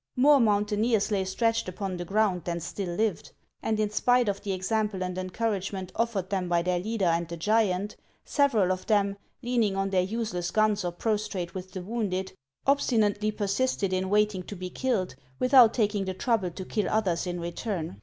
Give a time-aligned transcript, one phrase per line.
[0.15, 4.51] More mountaineers lay stretched upon the ground than still lived, and in spite of the
[4.51, 9.75] example and encouragement offered them by their leader and the giant, several of them, leaning
[9.77, 12.33] on their useless guns or prostrate with the wounded,
[12.65, 17.27] obstinately persisted in wait ing to be killed without taking the trouble to kill others
[17.27, 17.99] in return.